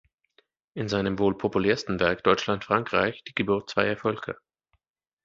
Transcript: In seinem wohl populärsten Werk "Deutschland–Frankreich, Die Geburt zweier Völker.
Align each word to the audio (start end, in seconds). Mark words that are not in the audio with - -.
In 0.73 0.87
seinem 0.89 1.19
wohl 1.19 1.37
populärsten 1.37 1.99
Werk 1.99 2.23
"Deutschland–Frankreich, 2.23 3.23
Die 3.23 3.35
Geburt 3.35 3.69
zweier 3.69 3.95
Völker. 3.97 4.35